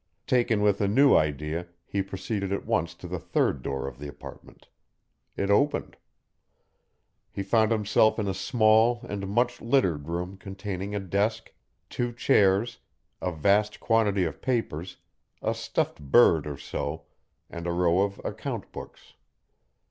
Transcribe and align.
Taken 0.25 0.63
with 0.63 0.81
a 0.81 0.87
new 0.87 1.15
idea 1.15 1.67
he 1.85 2.01
proceeded 2.01 2.51
at 2.51 2.65
once 2.65 2.95
to 2.95 3.07
the 3.07 3.19
third 3.19 3.61
door 3.61 3.87
of 3.87 3.99
the 3.99 4.07
apartment. 4.07 4.67
It 5.37 5.51
opened. 5.51 5.95
He 7.31 7.43
found 7.43 7.69
himself 7.71 8.17
in 8.17 8.27
a 8.27 8.33
small 8.33 9.01
and 9.07 9.27
much 9.27 9.61
littered 9.61 10.07
room 10.07 10.37
containing 10.37 10.95
a 10.95 10.99
desk, 10.99 11.53
two 11.87 12.13
chairs, 12.13 12.79
a 13.21 13.31
vast 13.31 13.79
quantity 13.79 14.23
of 14.23 14.41
papers, 14.41 14.97
a 15.39 15.53
stuffed 15.53 16.01
bird 16.01 16.47
or 16.47 16.57
so, 16.57 17.03
and 17.47 17.67
a 17.67 17.71
row 17.71 17.99
of 17.99 18.19
account 18.25 18.71
books. 18.71 19.13